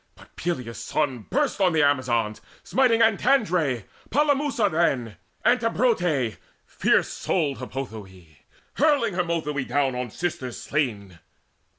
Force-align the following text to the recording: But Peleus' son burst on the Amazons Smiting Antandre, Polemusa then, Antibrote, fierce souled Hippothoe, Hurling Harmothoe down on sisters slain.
But 0.15 0.35
Peleus' 0.35 0.79
son 0.79 1.27
burst 1.29 1.61
on 1.61 1.73
the 1.73 1.83
Amazons 1.83 2.41
Smiting 2.63 3.01
Antandre, 3.03 3.83
Polemusa 4.09 4.67
then, 4.71 5.17
Antibrote, 5.45 6.37
fierce 6.65 7.09
souled 7.09 7.59
Hippothoe, 7.59 8.37
Hurling 8.77 9.13
Harmothoe 9.13 9.63
down 9.67 9.93
on 9.93 10.09
sisters 10.09 10.59
slain. 10.59 11.19